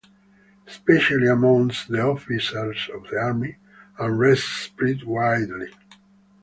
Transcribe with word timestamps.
Especially 0.65 1.27
amongst 1.27 1.89
the 1.89 2.01
officers 2.01 2.89
of 2.91 3.07
the 3.11 3.17
army, 3.19 3.57
unrest 3.99 4.45
spread 4.63 5.03
widely. 5.03 5.69